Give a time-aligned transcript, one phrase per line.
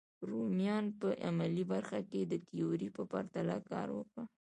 [0.29, 4.23] رومیانو په عملي برخه کې د تیوري په پرتله کار وکړ.